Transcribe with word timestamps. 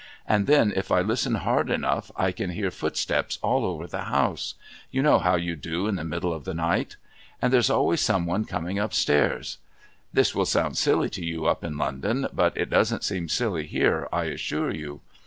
And 0.27 0.47
then 0.47 0.73
if 0.75 0.89
I 0.91 1.01
listen 1.01 1.35
hard 1.35 1.69
enough, 1.69 2.09
I 2.15 2.31
can 2.31 2.49
hear 2.49 2.71
footsteps 2.71 3.37
all 3.43 3.63
over 3.63 3.85
the 3.85 4.05
house 4.05 4.55
you 4.89 5.03
know 5.03 5.19
how 5.19 5.35
you 5.35 5.55
do 5.55 5.85
in 5.85 5.93
the 5.93 6.03
middle 6.03 6.33
of 6.33 6.43
the 6.43 6.55
night. 6.55 6.95
And 7.39 7.53
there's 7.53 7.69
always 7.69 8.01
some 8.01 8.25
one 8.25 8.45
coming 8.45 8.79
upstairs. 8.79 9.59
This 10.11 10.33
will 10.33 10.45
sound 10.45 10.75
silly 10.75 11.11
to 11.11 11.23
you 11.23 11.45
up 11.45 11.63
in 11.63 11.77
London, 11.77 12.25
but 12.33 12.57
it 12.57 12.71
doesn't 12.71 13.03
seem 13.03 13.29
silly 13.29 13.67
here, 13.67 14.09
I 14.11 14.23
assure 14.23 14.71
you. 14.71 15.01